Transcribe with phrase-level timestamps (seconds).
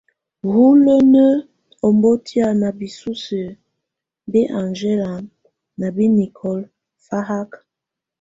[0.51, 1.23] Hulənə
[1.87, 3.41] ɔ́mbɔ́tiá ná bǐsusə
[4.31, 5.11] bɛ angele
[5.79, 6.67] na bɛ nicole
[7.05, 7.51] fáhák.